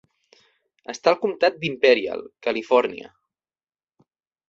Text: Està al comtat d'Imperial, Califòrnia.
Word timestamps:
Està 0.93 1.11
al 1.13 1.19
comtat 1.27 1.61
d'Imperial, 1.65 2.25
Califòrnia. 2.49 3.15